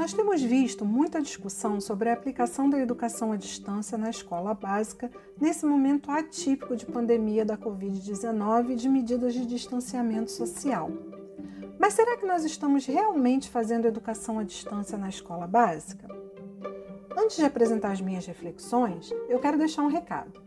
Nós 0.00 0.14
temos 0.14 0.40
visto 0.40 0.82
muita 0.82 1.20
discussão 1.20 1.78
sobre 1.78 2.08
a 2.08 2.14
aplicação 2.14 2.70
da 2.70 2.78
educação 2.78 3.32
à 3.32 3.36
distância 3.36 3.98
na 3.98 4.08
escola 4.08 4.54
básica 4.54 5.10
nesse 5.38 5.66
momento 5.66 6.10
atípico 6.10 6.74
de 6.74 6.86
pandemia 6.86 7.44
da 7.44 7.54
Covid-19 7.58 8.70
e 8.70 8.76
de 8.76 8.88
medidas 8.88 9.34
de 9.34 9.44
distanciamento 9.44 10.30
social. 10.30 10.90
Mas 11.78 11.92
será 11.92 12.16
que 12.16 12.24
nós 12.24 12.44
estamos 12.44 12.86
realmente 12.86 13.50
fazendo 13.50 13.86
educação 13.86 14.38
à 14.38 14.42
distância 14.42 14.96
na 14.96 15.10
escola 15.10 15.46
básica? 15.46 16.08
Antes 17.14 17.36
de 17.36 17.44
apresentar 17.44 17.92
as 17.92 18.00
minhas 18.00 18.24
reflexões, 18.24 19.12
eu 19.28 19.38
quero 19.38 19.58
deixar 19.58 19.82
um 19.82 19.88
recado. 19.88 20.40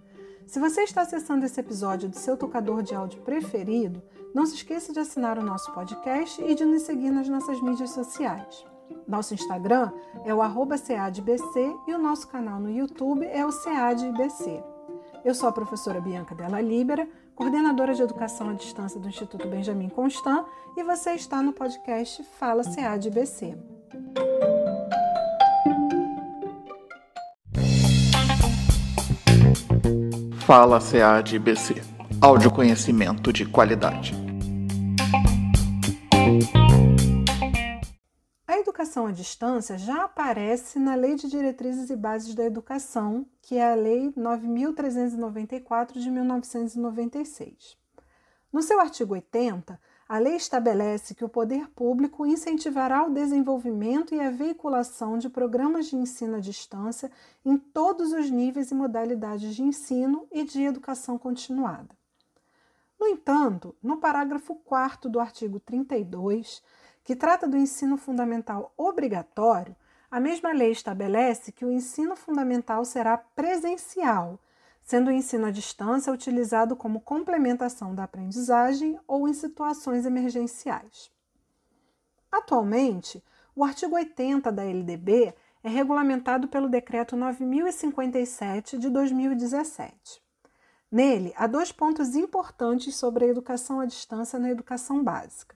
Se 0.48 0.60
você 0.60 0.82
está 0.82 1.04
acessando 1.04 1.46
esse 1.46 1.60
episódio 1.60 2.10
do 2.10 2.18
seu 2.18 2.36
tocador 2.36 2.82
de 2.82 2.96
áudio 2.96 3.22
preferido, 3.22 4.02
não 4.34 4.48
se 4.48 4.56
esqueça 4.56 4.92
de 4.92 5.00
assinar 5.00 5.38
o 5.38 5.44
nosso 5.44 5.72
podcast 5.74 6.44
e 6.44 6.56
de 6.56 6.66
nos 6.66 6.82
seguir 6.82 7.12
nas 7.12 7.30
nossas 7.30 7.62
mídias 7.62 7.92
sociais. 7.92 8.73
Nosso 9.08 9.34
Instagram 9.34 9.92
é 10.26 10.34
o 10.34 10.40
CADBC 10.40 11.76
e 11.88 11.94
o 11.94 11.98
nosso 11.98 12.28
canal 12.28 12.60
no 12.60 12.70
YouTube 12.70 13.26
é 13.26 13.46
o 13.46 13.52
CADBC. 13.52 14.64
Eu 15.24 15.34
sou 15.34 15.48
a 15.48 15.52
professora 15.52 16.02
Bianca 16.02 16.36
Della 16.36 16.60
Libera, 16.60 17.08
coordenadora 17.36 17.94
de 17.94 18.02
Educação 18.02 18.50
à 18.50 18.54
Distância 18.54 19.00
do 19.00 19.08
Instituto 19.08 19.48
Benjamin 19.48 19.90
Constant, 19.90 20.46
e 20.76 20.84
você 20.84 21.12
está 21.12 21.42
no 21.42 21.54
podcast 21.54 22.24
Fala 22.40 22.64
CADBC. 22.64 23.58
Fala 30.46 30.80
CADBC. 30.80 31.82
Áudio 32.20 32.52
conhecimento 32.52 33.32
de 33.32 33.46
qualidade. 33.46 34.14
Educação 38.84 39.06
à 39.06 39.12
distância 39.14 39.78
já 39.78 40.04
aparece 40.04 40.78
na 40.78 40.94
Lei 40.94 41.16
de 41.16 41.30
Diretrizes 41.30 41.90
e 41.90 41.96
Bases 41.96 42.36
da 42.36 42.44
Educação, 42.44 43.26
que 43.42 43.56
é 43.56 43.72
a 43.72 43.76
Lei 43.76 44.12
9394 44.14 46.02
de 46.02 46.12
1996. 46.12 47.78
No 48.52 48.62
seu 48.62 48.82
artigo 48.82 49.14
80, 49.14 49.80
a 50.10 50.20
lei 50.20 50.36
estabelece 50.36 51.16
que 51.16 51.24
o 51.24 51.30
poder 51.30 51.70
público 51.70 52.26
incentivará 52.26 53.08
o 53.08 53.14
desenvolvimento 53.14 54.14
e 54.14 54.20
a 54.20 54.30
veiculação 54.30 55.18
de 55.18 55.30
programas 55.30 55.86
de 55.86 55.96
ensino 55.96 56.36
à 56.36 56.40
distância 56.42 57.10
em 57.46 57.58
todos 57.58 58.12
os 58.12 58.30
níveis 58.30 58.70
e 58.70 58.76
modalidades 58.76 59.56
de 59.56 59.64
ensino 59.64 60.28
e 60.30 60.44
de 60.44 60.62
educação 60.62 61.18
continuada. 61.18 61.96
No 63.00 63.08
entanto, 63.08 63.74
no 63.82 63.96
parágrafo 63.96 64.56
4 64.56 65.10
do 65.10 65.22
artigo 65.22 65.58
32, 65.58 66.62
que 67.04 67.16
trata 67.16 67.48
do 67.48 67.58
ensino 67.58 67.98
fundamental 67.98 68.74
obrigatório, 68.78 69.76
a 70.10 70.20
mesma 70.20 70.52
lei 70.54 70.72
estabelece 70.72 71.52
que 71.52 71.66
o 71.66 71.72
ensino 71.72 72.16
fundamental 72.16 72.86
será 72.86 73.18
presencial 73.18 74.40
sendo 74.84 75.08
o 75.08 75.12
ensino 75.12 75.46
à 75.46 75.52
distância 75.52 76.12
utilizado 76.12 76.76
como 76.76 77.00
complementação 77.00 77.96
da 77.96 78.04
aprendizagem 78.04 79.00
ou 79.08 79.28
em 79.28 79.34
situações 79.34 80.06
emergenciais. 80.06 81.12
Atualmente, 82.32 83.24
o 83.56 83.64
artigo 83.64 83.96
80 83.96 84.52
da 84.52 84.64
LDB 84.64 85.34
é 85.64 85.70
regulamentado 85.70 86.48
pelo 86.48 86.68
Decreto 86.68 87.16
9057 87.16 88.78
de 88.78 88.90
2017. 88.90 90.22
Nele, 90.92 91.34
há 91.38 91.48
dois 91.48 91.72
pontos 91.72 92.16
importantes 92.16 92.96
sobre 92.96 93.26
a 93.26 93.28
educação 93.28 93.80
à 93.80 93.86
distância 93.86 94.38
na 94.38 94.52
educação 94.52 95.04
básica. 95.04 95.56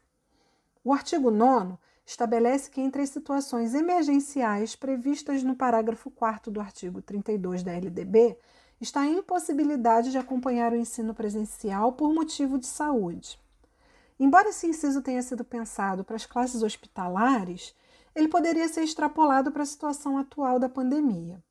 O 0.87 0.93
artigo 0.93 1.29
9 1.29 1.77
estabelece 2.05 2.71
que, 2.71 2.79
entre 2.79 3.01
as 3.01 3.09
situações 3.09 3.73
emergenciais 3.73 4.73
previstas 4.73 5.43
no 5.43 5.53
parágrafo 5.53 6.09
4 6.09 6.49
do 6.49 6.61
artigo 6.61 7.01
32 7.01 7.61
da 7.61 7.73
LDB, 7.73 8.37
está 8.79 9.01
a 9.01 9.05
impossibilidade 9.05 10.11
de 10.11 10.17
acompanhar 10.17 10.71
o 10.71 10.77
ensino 10.77 11.13
presencial 11.13 11.91
por 11.91 12.13
motivo 12.13 12.57
de 12.57 12.67
saúde. 12.67 13.37
Embora 14.17 14.47
esse 14.47 14.65
inciso 14.65 15.01
tenha 15.01 15.21
sido 15.21 15.43
pensado 15.43 16.05
para 16.05 16.15
as 16.15 16.25
classes 16.25 16.63
hospitalares, 16.63 17.75
ele 18.15 18.29
poderia 18.29 18.69
ser 18.69 18.83
extrapolado 18.83 19.51
para 19.51 19.63
a 19.63 19.65
situação 19.65 20.17
atual 20.17 20.57
da 20.57 20.69
pandemia. 20.69 21.43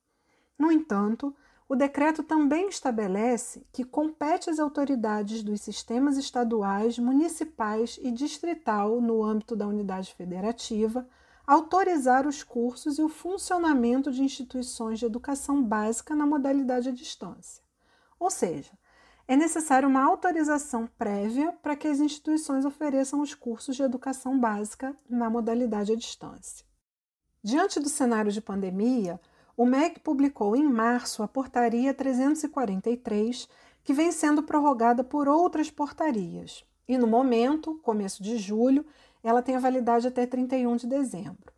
No 0.58 0.72
entanto, 0.72 1.36
o 1.68 1.74
decreto 1.74 2.22
também 2.22 2.68
estabelece 2.68 3.66
que 3.72 3.84
compete 3.84 4.48
às 4.48 4.58
autoridades 4.58 5.42
dos 5.42 5.60
sistemas 5.60 6.16
estaduais, 6.16 6.98
municipais 6.98 7.98
e 8.00 8.12
distrital 8.12 9.00
no 9.00 9.24
âmbito 9.24 9.56
da 9.56 9.66
unidade 9.66 10.14
federativa 10.14 11.06
autorizar 11.46 12.26
os 12.26 12.42
cursos 12.42 12.98
e 12.98 13.02
o 13.02 13.08
funcionamento 13.08 14.10
de 14.10 14.22
instituições 14.22 14.98
de 14.98 15.06
educação 15.06 15.62
básica 15.62 16.14
na 16.14 16.26
modalidade 16.26 16.88
à 16.88 16.92
distância. 16.92 17.62
Ou 18.18 18.30
seja, 18.30 18.72
é 19.28 19.36
necessária 19.36 19.88
uma 19.88 20.04
autorização 20.04 20.88
prévia 20.98 21.52
para 21.62 21.76
que 21.76 21.88
as 21.88 21.98
instituições 22.00 22.64
ofereçam 22.64 23.20
os 23.20 23.34
cursos 23.34 23.76
de 23.76 23.82
educação 23.82 24.38
básica 24.38 24.96
na 25.08 25.28
modalidade 25.28 25.92
à 25.92 25.96
distância. 25.96 26.64
Diante 27.42 27.78
do 27.78 27.88
cenário 27.88 28.32
de 28.32 28.40
pandemia, 28.40 29.20
o 29.56 29.64
MEC 29.64 30.00
publicou 30.00 30.54
em 30.54 30.64
março 30.64 31.22
a 31.22 31.28
Portaria 31.28 31.94
343, 31.94 33.48
que 33.82 33.92
vem 33.92 34.12
sendo 34.12 34.42
prorrogada 34.42 35.02
por 35.02 35.28
outras 35.28 35.70
portarias. 35.70 36.64
E 36.86 36.98
no 36.98 37.06
momento, 37.06 37.80
começo 37.82 38.22
de 38.22 38.36
julho, 38.36 38.84
ela 39.22 39.42
tem 39.42 39.56
a 39.56 39.60
validade 39.60 40.06
até 40.06 40.26
31 40.26 40.76
de 40.76 40.86
dezembro. 40.86 41.52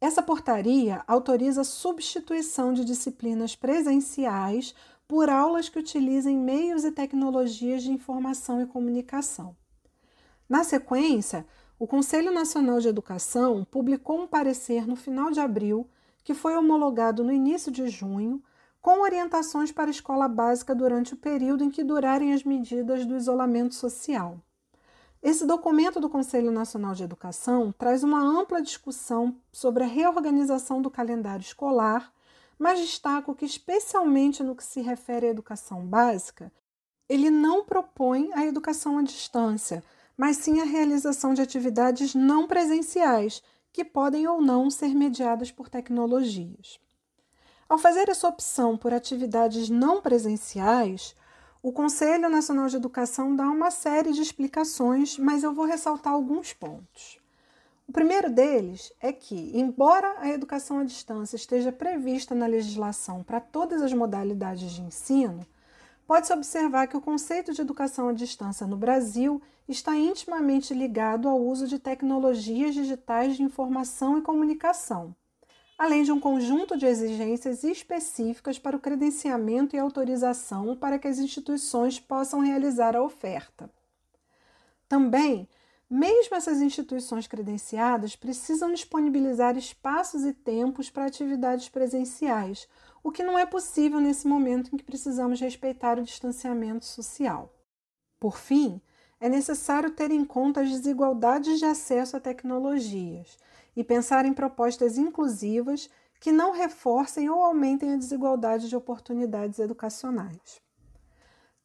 Essa 0.00 0.22
portaria 0.22 1.02
autoriza 1.06 1.60
a 1.60 1.64
substituição 1.64 2.72
de 2.72 2.84
disciplinas 2.84 3.54
presenciais 3.54 4.74
por 5.06 5.30
aulas 5.30 5.68
que 5.68 5.78
utilizem 5.78 6.36
meios 6.36 6.84
e 6.84 6.90
tecnologias 6.90 7.82
de 7.82 7.90
informação 7.90 8.60
e 8.60 8.66
comunicação. 8.66 9.56
Na 10.48 10.64
sequência, 10.64 11.46
o 11.78 11.86
Conselho 11.86 12.32
Nacional 12.32 12.80
de 12.80 12.88
Educação 12.88 13.64
publicou 13.70 14.20
um 14.20 14.26
parecer 14.26 14.86
no 14.86 14.96
final 14.96 15.30
de 15.30 15.40
abril, 15.40 15.88
que 16.24 16.34
foi 16.34 16.56
homologado 16.56 17.22
no 17.22 17.30
início 17.30 17.70
de 17.70 17.86
junho, 17.86 18.42
com 18.80 19.00
orientações 19.00 19.70
para 19.70 19.88
a 19.88 19.90
escola 19.90 20.26
básica 20.26 20.74
durante 20.74 21.14
o 21.14 21.16
período 21.16 21.62
em 21.62 21.70
que 21.70 21.84
durarem 21.84 22.32
as 22.32 22.42
medidas 22.42 23.06
do 23.06 23.16
isolamento 23.16 23.74
social. 23.74 24.40
Esse 25.22 25.46
documento 25.46 26.00
do 26.00 26.10
Conselho 26.10 26.50
Nacional 26.50 26.94
de 26.94 27.02
Educação 27.02 27.72
traz 27.78 28.02
uma 28.02 28.20
ampla 28.20 28.60
discussão 28.60 29.36
sobre 29.52 29.84
a 29.84 29.86
reorganização 29.86 30.82
do 30.82 30.90
calendário 30.90 31.42
escolar, 31.42 32.12
mas 32.58 32.78
destaco 32.78 33.34
que, 33.34 33.46
especialmente 33.46 34.42
no 34.42 34.54
que 34.54 34.64
se 34.64 34.82
refere 34.82 35.26
à 35.26 35.30
educação 35.30 35.86
básica, 35.86 36.52
ele 37.08 37.30
não 37.30 37.64
propõe 37.64 38.30
a 38.34 38.44
educação 38.44 38.98
à 38.98 39.02
distância, 39.02 39.82
mas 40.16 40.36
sim 40.36 40.60
a 40.60 40.64
realização 40.64 41.34
de 41.34 41.42
atividades 41.42 42.14
não 42.14 42.46
presenciais, 42.46 43.42
que 43.74 43.84
podem 43.84 44.24
ou 44.28 44.40
não 44.40 44.70
ser 44.70 44.94
mediadas 44.94 45.50
por 45.50 45.68
tecnologias. 45.68 46.78
Ao 47.68 47.76
fazer 47.76 48.08
essa 48.08 48.28
opção 48.28 48.76
por 48.76 48.94
atividades 48.94 49.68
não 49.68 50.00
presenciais, 50.00 51.16
o 51.60 51.72
Conselho 51.72 52.30
Nacional 52.30 52.68
de 52.68 52.76
Educação 52.76 53.34
dá 53.34 53.50
uma 53.50 53.72
série 53.72 54.12
de 54.12 54.22
explicações, 54.22 55.18
mas 55.18 55.42
eu 55.42 55.52
vou 55.52 55.64
ressaltar 55.64 56.12
alguns 56.12 56.52
pontos. 56.52 57.18
O 57.88 57.90
primeiro 57.90 58.30
deles 58.30 58.92
é 59.00 59.12
que, 59.12 59.50
embora 59.58 60.20
a 60.20 60.28
educação 60.28 60.78
à 60.78 60.84
distância 60.84 61.34
esteja 61.34 61.72
prevista 61.72 62.32
na 62.32 62.46
legislação 62.46 63.24
para 63.24 63.40
todas 63.40 63.82
as 63.82 63.92
modalidades 63.92 64.70
de 64.70 64.82
ensino, 64.82 65.44
pode-se 66.06 66.32
observar 66.32 66.86
que 66.86 66.96
o 66.96 67.00
conceito 67.00 67.52
de 67.52 67.60
educação 67.60 68.08
à 68.08 68.12
distância 68.12 68.66
no 68.66 68.76
Brasil 68.76 69.40
está 69.68 69.96
intimamente 69.96 70.74
ligado 70.74 71.28
ao 71.28 71.40
uso 71.40 71.66
de 71.66 71.78
tecnologias 71.78 72.74
digitais 72.74 73.36
de 73.36 73.42
informação 73.42 74.18
e 74.18 74.22
comunicação 74.22 75.14
além 75.76 76.02
de 76.02 76.12
um 76.12 76.20
conjunto 76.20 76.76
de 76.76 76.86
exigências 76.86 77.64
específicas 77.64 78.58
para 78.58 78.76
o 78.76 78.80
credenciamento 78.80 79.74
e 79.74 79.78
autorização 79.78 80.76
para 80.76 80.98
que 80.98 81.08
as 81.08 81.18
instituições 81.18 81.98
possam 81.98 82.40
realizar 82.40 82.94
a 82.94 83.02
oferta. 83.02 83.70
Também, 84.88 85.48
mesmo 85.96 86.34
essas 86.34 86.60
instituições 86.60 87.28
credenciadas 87.28 88.16
precisam 88.16 88.72
disponibilizar 88.72 89.56
espaços 89.56 90.24
e 90.24 90.32
tempos 90.32 90.90
para 90.90 91.06
atividades 91.06 91.68
presenciais, 91.68 92.66
o 93.00 93.12
que 93.12 93.22
não 93.22 93.38
é 93.38 93.46
possível 93.46 94.00
nesse 94.00 94.26
momento 94.26 94.74
em 94.74 94.76
que 94.76 94.82
precisamos 94.82 95.40
respeitar 95.40 95.96
o 95.96 96.02
distanciamento 96.02 96.84
social. 96.84 97.54
Por 98.18 98.36
fim, 98.36 98.80
é 99.20 99.28
necessário 99.28 99.88
ter 99.92 100.10
em 100.10 100.24
conta 100.24 100.62
as 100.62 100.68
desigualdades 100.68 101.60
de 101.60 101.64
acesso 101.64 102.16
a 102.16 102.20
tecnologias 102.20 103.38
e 103.76 103.84
pensar 103.84 104.26
em 104.26 104.32
propostas 104.32 104.98
inclusivas 104.98 105.88
que 106.18 106.32
não 106.32 106.50
reforcem 106.50 107.30
ou 107.30 107.40
aumentem 107.40 107.92
a 107.92 107.96
desigualdade 107.96 108.68
de 108.68 108.74
oportunidades 108.74 109.60
educacionais. 109.60 110.63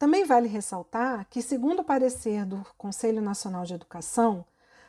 Também 0.00 0.24
vale 0.24 0.48
ressaltar 0.48 1.26
que, 1.28 1.42
segundo 1.42 1.80
o 1.80 1.84
parecer 1.84 2.46
do 2.46 2.66
Conselho 2.78 3.20
Nacional 3.20 3.66
de 3.66 3.74
Educação, 3.74 4.46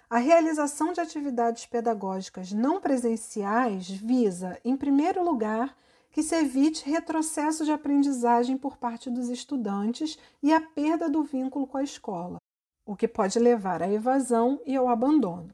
a 0.09 0.17
realização 0.17 0.93
de 0.93 1.01
atividades 1.01 1.65
pedagógicas 1.65 2.53
não 2.53 2.79
presenciais 2.79 3.89
visa, 3.89 4.57
em 4.63 4.77
primeiro 4.77 5.21
lugar, 5.21 5.75
que 6.11 6.23
se 6.23 6.33
evite 6.35 6.89
retrocesso 6.89 7.65
de 7.65 7.73
aprendizagem 7.73 8.57
por 8.57 8.77
parte 8.77 9.09
dos 9.09 9.27
estudantes 9.27 10.17
e 10.41 10.53
a 10.53 10.61
perda 10.61 11.09
do 11.09 11.23
vínculo 11.25 11.67
com 11.67 11.77
a 11.77 11.83
escola, 11.83 12.37
o 12.85 12.95
que 12.95 13.05
pode 13.05 13.37
levar 13.37 13.83
à 13.83 13.91
evasão 13.91 14.61
e 14.65 14.77
ao 14.77 14.87
abandono. 14.87 15.53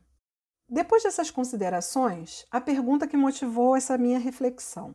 Depois 0.70 1.02
dessas 1.02 1.32
considerações, 1.32 2.46
a 2.52 2.62
pergunta 2.62 3.08
que 3.08 3.18
motivou 3.18 3.76
essa 3.76 3.98
minha 3.98 4.20
reflexão: 4.20 4.94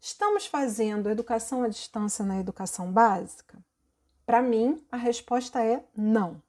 estamos 0.00 0.44
fazendo 0.44 1.08
educação 1.08 1.62
à 1.62 1.68
distância 1.68 2.24
na 2.24 2.40
educação 2.40 2.90
básica? 2.90 3.62
Para 4.24 4.40
mim, 4.40 4.84
a 4.90 4.96
resposta 4.96 5.62
é 5.62 5.84
não. 5.96 6.40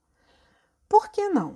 Por 0.87 1.09
que 1.09 1.27
não? 1.29 1.55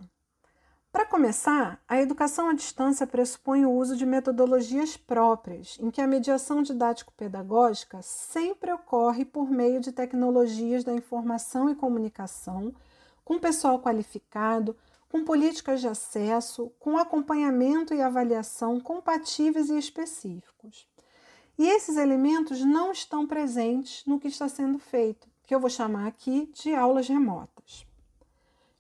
Para 0.91 1.05
começar, 1.05 1.79
a 1.87 2.01
educação 2.01 2.49
à 2.49 2.53
distância 2.53 3.05
pressupõe 3.05 3.65
o 3.65 3.71
uso 3.71 3.95
de 3.95 4.03
metodologias 4.03 4.97
próprias, 4.97 5.77
em 5.79 5.91
que 5.91 6.01
a 6.01 6.07
mediação 6.07 6.63
didático-pedagógica 6.63 8.01
sempre 8.01 8.71
ocorre 8.71 9.23
por 9.23 9.47
meio 9.47 9.79
de 9.79 9.91
tecnologias 9.91 10.83
da 10.83 10.91
informação 10.91 11.69
e 11.69 11.75
comunicação, 11.75 12.73
com 13.23 13.37
pessoal 13.37 13.79
qualificado, 13.79 14.75
com 15.07 15.23
políticas 15.23 15.81
de 15.81 15.87
acesso, 15.87 16.71
com 16.79 16.97
acompanhamento 16.97 17.93
e 17.93 18.01
avaliação 18.01 18.79
compatíveis 18.79 19.69
e 19.69 19.77
específicos. 19.77 20.87
E 21.59 21.67
esses 21.67 21.97
elementos 21.97 22.65
não 22.65 22.91
estão 22.91 23.27
presentes 23.27 24.03
no 24.05 24.19
que 24.19 24.27
está 24.27 24.49
sendo 24.49 24.79
feito, 24.79 25.27
que 25.47 25.55
eu 25.55 25.59
vou 25.61 25.69
chamar 25.69 26.05
aqui 26.05 26.51
de 26.53 26.75
aulas 26.75 27.07
remotas. 27.07 27.87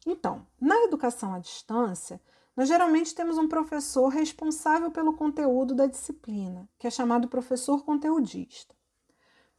Então, 0.05 0.45
na 0.59 0.75
educação 0.83 1.33
à 1.33 1.39
distância, 1.39 2.21
nós 2.55 2.67
geralmente 2.67 3.15
temos 3.15 3.37
um 3.37 3.47
professor 3.47 4.09
responsável 4.09 4.91
pelo 4.91 5.13
conteúdo 5.13 5.73
da 5.73 5.85
disciplina, 5.85 6.67
que 6.77 6.85
é 6.85 6.89
chamado 6.89 7.29
professor 7.29 7.85
conteudista. 7.85 8.75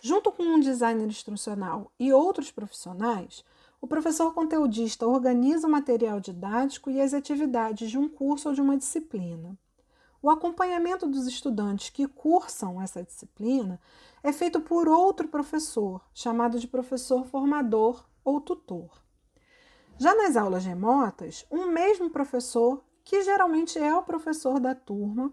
Junto 0.01 0.31
com 0.31 0.43
um 0.43 0.61
designer 0.61 1.07
instrucional 1.07 1.91
e 1.99 2.13
outros 2.13 2.51
profissionais, 2.51 3.43
o 3.81 3.87
professor 3.87 4.35
conteudista 4.35 5.07
organiza 5.07 5.67
o 5.67 5.71
material 5.71 6.21
didático 6.21 6.91
e 6.91 7.01
as 7.01 7.15
atividades 7.15 7.91
de 7.91 7.97
um 7.97 8.09
curso 8.09 8.49
ou 8.49 8.55
de 8.55 8.61
uma 8.61 8.77
disciplina. 8.77 9.59
O 10.21 10.31
acompanhamento 10.31 11.07
dos 11.07 11.27
estudantes 11.27 11.91
que 11.91 12.09
cursam 12.09 12.83
essa 12.83 13.03
disciplina 13.03 13.81
é 14.23 14.33
feito 14.33 14.61
por 14.61 14.89
outro 14.89 15.29
professor, 15.29 16.05
chamado 16.13 16.59
de 16.59 16.67
professor 16.67 17.25
formador 17.25 18.05
ou 18.25 18.41
tutor. 18.41 19.01
Já 19.97 20.15
nas 20.15 20.37
aulas 20.37 20.65
remotas, 20.65 21.47
um 21.51 21.67
mesmo 21.67 22.11
professor, 22.11 22.85
que 23.05 23.23
geralmente 23.23 23.79
é 23.79 23.95
o 23.95 24.03
professor 24.03 24.59
da 24.59 24.75
turma, 24.75 25.33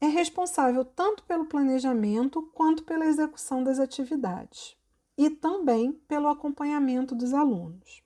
é 0.00 0.06
responsável 0.06 0.84
tanto 0.84 1.22
pelo 1.24 1.44
planejamento 1.44 2.42
quanto 2.54 2.84
pela 2.84 3.04
execução 3.04 3.62
das 3.62 3.78
atividades 3.78 4.76
e 5.16 5.28
também 5.28 5.92
pelo 5.92 6.28
acompanhamento 6.28 7.14
dos 7.14 7.34
alunos. 7.34 8.02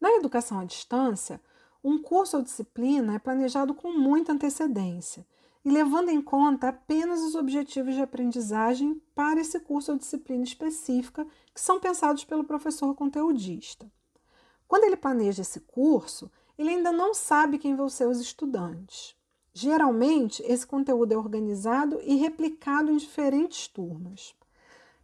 Na 0.00 0.10
educação 0.12 0.58
à 0.58 0.64
distância, 0.64 1.40
um 1.82 2.02
curso 2.02 2.36
ou 2.36 2.42
disciplina 2.42 3.14
é 3.14 3.18
planejado 3.18 3.74
com 3.74 3.92
muita 3.92 4.32
antecedência 4.32 5.26
e 5.64 5.70
levando 5.70 6.08
em 6.08 6.20
conta 6.20 6.68
apenas 6.68 7.20
os 7.22 7.34
objetivos 7.34 7.94
de 7.94 8.02
aprendizagem 8.02 9.00
para 9.14 9.40
esse 9.40 9.60
curso 9.60 9.92
ou 9.92 9.98
disciplina 9.98 10.42
específica 10.42 11.26
que 11.54 11.60
são 11.60 11.78
pensados 11.78 12.24
pelo 12.24 12.44
professor 12.44 12.94
conteudista. 12.94 13.90
Quando 14.66 14.84
ele 14.84 14.96
planeja 14.96 15.42
esse 15.42 15.60
curso, 15.60 16.30
ele 16.58 16.70
ainda 16.70 16.90
não 16.90 17.14
sabe 17.14 17.58
quem 17.58 17.76
vão 17.76 17.88
ser 17.88 18.06
os 18.06 18.20
estudantes. 18.20 19.16
Geralmente, 19.54 20.42
esse 20.42 20.66
conteúdo 20.66 21.12
é 21.12 21.16
organizado 21.16 22.00
e 22.02 22.16
replicado 22.16 22.90
em 22.90 22.96
diferentes 22.96 23.66
turmas. 23.68 24.34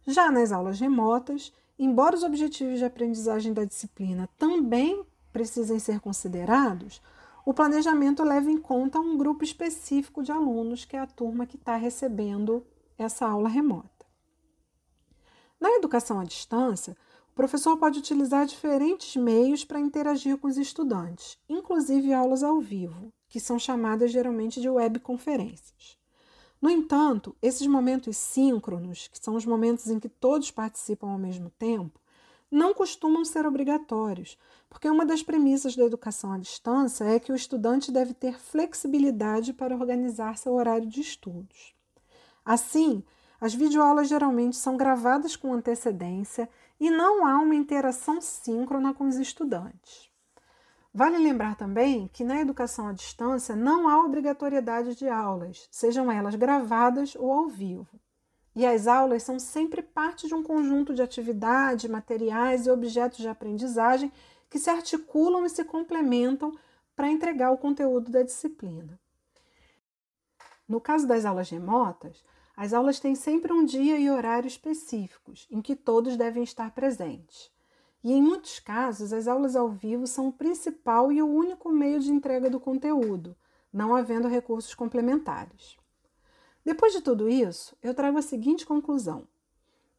Já 0.05 0.29
nas 0.29 0.51
aulas 0.51 0.79
remotas, 0.79 1.51
embora 1.79 2.15
os 2.15 2.23
objetivos 2.23 2.79
de 2.79 2.85
aprendizagem 2.85 3.53
da 3.53 3.65
disciplina 3.65 4.29
também 4.37 5.05
precisem 5.35 5.79
ser 5.79 5.99
considerados, 5.99 7.01
o 7.45 7.53
planejamento 7.53 8.23
leva 8.23 8.49
em 8.49 8.57
conta 8.57 9.01
um 9.01 9.17
grupo 9.17 9.43
específico 9.43 10.23
de 10.23 10.31
alunos, 10.31 10.85
que 10.85 10.95
é 10.95 10.99
a 10.99 11.05
turma 11.05 11.45
que 11.45 11.57
está 11.57 11.75
recebendo 11.75 12.65
essa 12.97 13.27
aula 13.27 13.49
remota. 13.49 14.05
Na 15.59 15.69
educação 15.71 16.21
à 16.21 16.23
distância, 16.23 16.95
o 17.33 17.35
professor 17.35 17.75
pode 17.75 17.99
utilizar 17.99 18.45
diferentes 18.45 19.17
meios 19.17 19.65
para 19.65 19.77
interagir 19.77 20.37
com 20.37 20.47
os 20.47 20.55
estudantes, 20.55 21.37
inclusive 21.49 22.13
aulas 22.13 22.41
ao 22.41 22.61
vivo, 22.61 23.11
que 23.27 23.41
são 23.41 23.59
chamadas 23.59 24.13
geralmente 24.13 24.61
de 24.61 24.69
webconferências. 24.69 25.97
No 26.61 26.69
entanto, 26.69 27.35
esses 27.41 27.67
momentos 27.67 28.15
síncronos, 28.15 29.09
que 29.09 29.21
são 29.21 29.35
os 29.35 29.45
momentos 29.45 29.89
em 29.89 29.99
que 29.99 30.07
todos 30.07 30.49
participam 30.49 31.09
ao 31.09 31.19
mesmo 31.19 31.49
tempo, 31.59 31.99
não 32.55 32.73
costumam 32.73 33.25
ser 33.25 33.45
obrigatórios, 33.45 34.37
porque 34.69 34.89
uma 34.89 35.05
das 35.05 35.21
premissas 35.21 35.75
da 35.75 35.83
educação 35.83 36.31
à 36.31 36.37
distância 36.37 37.03
é 37.03 37.19
que 37.19 37.33
o 37.33 37.35
estudante 37.35 37.91
deve 37.91 38.13
ter 38.13 38.39
flexibilidade 38.39 39.51
para 39.51 39.75
organizar 39.75 40.37
seu 40.37 40.53
horário 40.53 40.87
de 40.87 41.01
estudos. 41.01 41.75
Assim, 42.45 43.03
as 43.41 43.53
videoaulas 43.53 44.07
geralmente 44.07 44.55
são 44.55 44.77
gravadas 44.77 45.35
com 45.35 45.53
antecedência 45.53 46.49
e 46.79 46.89
não 46.89 47.25
há 47.25 47.39
uma 47.39 47.55
interação 47.55 48.21
síncrona 48.21 48.93
com 48.93 49.05
os 49.05 49.17
estudantes. 49.17 50.09
Vale 50.93 51.17
lembrar 51.17 51.57
também 51.57 52.07
que 52.07 52.23
na 52.23 52.39
educação 52.39 52.87
à 52.87 52.93
distância 52.93 53.53
não 53.53 53.89
há 53.89 53.99
obrigatoriedade 53.99 54.95
de 54.95 55.09
aulas, 55.09 55.67
sejam 55.69 56.09
elas 56.09 56.35
gravadas 56.35 57.15
ou 57.17 57.33
ao 57.33 57.49
vivo. 57.49 57.99
E 58.55 58.65
as 58.65 58.87
aulas 58.87 59.23
são 59.23 59.37
sempre 59.37 59.81
parte 59.81 60.27
de 60.27 60.33
um 60.33 60.41
conjunto 60.41 60.93
de 60.93 61.01
atividades, 61.01 61.89
materiais 61.89 62.65
e 62.65 62.71
objetos 62.71 63.17
de 63.17 63.27
aprendizagem 63.27 64.11
que 64.49 64.57
se 64.57 64.69
articulam 64.69 65.45
e 65.45 65.49
se 65.49 65.63
complementam 65.65 66.57
para 66.95 67.11
entregar 67.11 67.51
o 67.51 67.57
conteúdo 67.57 68.09
da 68.09 68.23
disciplina. 68.23 68.97
No 70.67 70.79
caso 70.79 71.05
das 71.05 71.25
aulas 71.25 71.49
remotas, 71.49 72.23
as 72.55 72.73
aulas 72.73 72.99
têm 72.99 73.15
sempre 73.15 73.51
um 73.51 73.65
dia 73.65 73.99
e 73.99 74.09
horário 74.09 74.47
específicos 74.47 75.45
em 75.51 75.61
que 75.61 75.75
todos 75.75 76.15
devem 76.15 76.41
estar 76.41 76.71
presentes. 76.71 77.51
E 78.01 78.13
em 78.13 78.21
muitos 78.21 78.59
casos, 78.59 79.11
as 79.11 79.27
aulas 79.27 79.55
ao 79.55 79.67
vivo 79.67 80.07
são 80.07 80.29
o 80.29 80.33
principal 80.33 81.11
e 81.11 81.21
o 81.21 81.27
único 81.27 81.69
meio 81.71 81.99
de 81.99 82.11
entrega 82.11 82.49
do 82.49 82.59
conteúdo, 82.59 83.35
não 83.73 83.95
havendo 83.95 84.27
recursos 84.27 84.73
complementares. 84.73 85.75
Depois 86.65 86.93
de 86.93 87.01
tudo 87.01 87.29
isso, 87.29 87.77
eu 87.83 87.93
trago 87.93 88.17
a 88.17 88.23
seguinte 88.23 88.65
conclusão: 88.65 89.27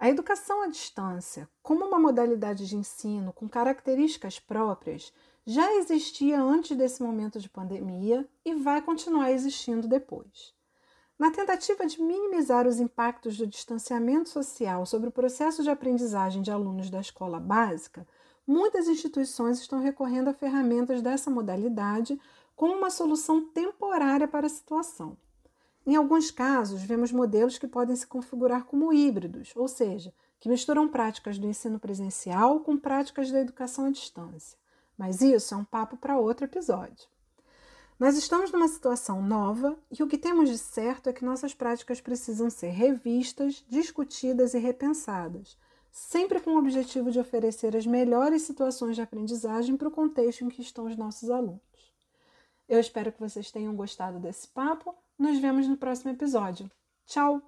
a 0.00 0.11
educação 0.11 0.62
à 0.62 0.66
distância, 0.66 1.49
como 1.62 1.87
uma 1.87 1.99
modalidade 1.99 2.66
de 2.66 2.76
ensino 2.76 3.32
com 3.32 3.49
características 3.49 4.40
próprias, 4.40 5.12
já 5.46 5.73
existia 5.76 6.42
antes 6.42 6.76
desse 6.76 7.04
momento 7.04 7.38
de 7.38 7.49
pandemia 7.49 8.28
e 8.44 8.52
vai 8.52 8.82
continuar 8.82 9.30
existindo 9.30 9.87
depois. 9.87 10.52
Na 11.16 11.30
tentativa 11.30 11.87
de 11.87 12.02
minimizar 12.02 12.66
os 12.66 12.80
impactos 12.80 13.38
do 13.38 13.46
distanciamento 13.46 14.28
social 14.28 14.85
sobre 14.85 15.08
o 15.08 15.12
processo 15.12 15.62
de 15.62 15.70
aprendizagem 15.70 16.42
de 16.42 16.50
alunos 16.50 16.90
da 16.90 17.00
escola 17.00 17.38
básica, 17.38 18.06
muitas 18.44 18.88
instituições 18.88 19.61
estão 19.61 19.80
recorrendo 19.80 20.28
a 20.28 20.35
ferramentas 20.35 21.00
dessa 21.00 21.30
modalidade 21.30 22.20
como 22.56 22.75
uma 22.75 22.90
solução 22.90 23.46
temporária 23.50 24.26
para 24.26 24.46
a 24.46 24.50
situação. 24.50 25.16
Em 25.87 25.95
alguns 25.95 26.33
casos, 26.33 26.83
vemos 26.83 27.12
modelos 27.12 27.59
que 27.59 27.69
podem 27.69 27.95
se 27.95 28.07
configurar 28.07 28.64
como 28.64 28.93
híbridos, 28.93 29.52
ou 29.55 29.69
seja, 29.69 30.12
que 30.40 30.49
misturam 30.49 30.88
práticas 30.88 31.38
do 31.38 31.47
ensino 31.47 31.78
presencial 31.78 32.59
com 32.59 32.76
práticas 32.76 33.31
da 33.31 33.40
educação 33.40 33.87
à 33.87 33.90
distância. 33.90 34.59
Mas 34.99 35.21
isso 35.21 35.55
é 35.55 35.57
um 35.57 35.64
papo 35.64 35.97
para 35.97 36.19
outro 36.19 36.45
episódio. 36.45 37.07
Nós 38.00 38.19
estamos 38.19 38.50
numa 38.50 38.66
situação 38.66 39.23
nova 39.23 39.76
e 39.97 40.02
o 40.02 40.09
que 40.09 40.19
temos 40.19 40.50
de 40.50 40.59
certo 40.59 41.09
é 41.09 41.12
que 41.12 41.25
nossas 41.25 41.55
práticas 41.55 42.00
precisam 42.00 42.50
ser 42.50 42.71
revistas, 42.71 43.64
discutidas 43.69 44.55
e 44.55 44.59
repensadas, 44.59 45.57
sempre 45.93 46.40
com 46.40 46.50
o 46.50 46.59
objetivo 46.59 47.12
de 47.12 47.21
oferecer 47.21 47.76
as 47.76 47.87
melhores 47.87 48.43
situações 48.43 48.97
de 48.97 49.02
aprendizagem 49.02 49.76
para 49.76 49.88
o 49.88 49.93
contexto 49.93 50.45
em 50.45 50.49
que 50.49 50.61
estão 50.61 50.87
os 50.87 50.97
nossos 50.97 51.31
alunos. 51.31 51.61
Eu 52.68 52.80
espero 52.80 53.12
que 53.12 53.20
vocês 53.20 53.50
tenham 53.50 53.75
gostado 53.75 54.18
desse 54.18 54.49
papo. 54.49 54.94
Nos 55.18 55.38
vemos 55.38 55.68
no 55.68 55.76
próximo 55.76 56.11
episódio. 56.11 56.70
Tchau! 57.06 57.40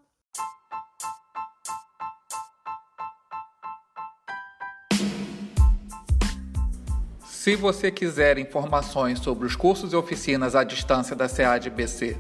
Se 7.25 7.57
você 7.57 7.91
quiser 7.91 8.39
informações 8.39 9.19
sobre 9.21 9.47
os 9.47 9.57
cursos 9.57 9.93
e 9.93 9.97
oficinas 9.97 10.55
à 10.55 10.63
distância 10.63 11.17
da 11.17 11.29
SEAD-BC, 11.29 12.17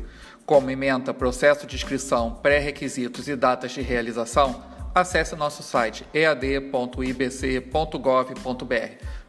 como 0.46 0.70
ementa, 0.70 1.12
processo 1.12 1.66
de 1.66 1.76
inscrição, 1.76 2.36
pré-requisitos 2.36 3.28
e 3.28 3.36
datas 3.36 3.72
de 3.72 3.82
realização, 3.82 4.64
acesse 4.94 5.36
nosso 5.36 5.62
site 5.62 6.06
ead.ibc.gov.br. 6.14 7.04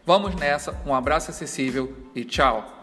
Vamos 0.05 0.35
nessa, 0.35 0.71
um 0.85 0.95
abraço 0.95 1.31
acessível 1.31 1.93
e 2.15 2.23
tchau! 2.23 2.78